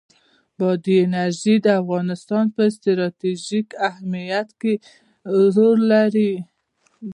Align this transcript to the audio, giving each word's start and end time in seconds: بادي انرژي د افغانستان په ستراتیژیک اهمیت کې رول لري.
بادي 0.57 0.95
انرژي 1.05 1.55
د 1.65 1.67
افغانستان 1.81 2.45
په 2.55 2.63
ستراتیژیک 2.75 3.67
اهمیت 3.89 4.49
کې 4.61 4.73
رول 5.55 5.79
لري. 5.93 6.33